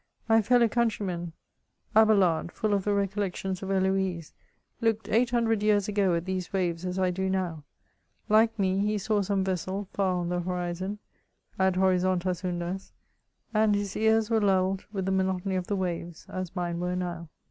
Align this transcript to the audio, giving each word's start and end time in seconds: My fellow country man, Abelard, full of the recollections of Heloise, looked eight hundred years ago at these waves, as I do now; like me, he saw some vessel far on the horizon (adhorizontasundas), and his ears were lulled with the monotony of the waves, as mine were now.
My 0.27 0.41
fellow 0.41 0.67
country 0.67 1.05
man, 1.05 1.31
Abelard, 1.95 2.51
full 2.51 2.73
of 2.73 2.85
the 2.85 2.93
recollections 2.95 3.61
of 3.61 3.69
Heloise, 3.69 4.33
looked 4.81 5.07
eight 5.09 5.29
hundred 5.29 5.61
years 5.61 5.87
ago 5.87 6.15
at 6.15 6.25
these 6.25 6.51
waves, 6.51 6.85
as 6.87 6.97
I 6.97 7.11
do 7.11 7.29
now; 7.29 7.65
like 8.27 8.57
me, 8.57 8.79
he 8.79 8.97
saw 8.97 9.21
some 9.21 9.43
vessel 9.43 9.87
far 9.93 10.15
on 10.15 10.29
the 10.29 10.39
horizon 10.39 10.97
(adhorizontasundas), 11.59 12.93
and 13.53 13.75
his 13.75 13.95
ears 13.95 14.31
were 14.31 14.41
lulled 14.41 14.85
with 14.91 15.05
the 15.05 15.11
monotony 15.11 15.55
of 15.55 15.67
the 15.67 15.75
waves, 15.75 16.25
as 16.29 16.55
mine 16.55 16.79
were 16.79 16.95
now. 16.95 17.29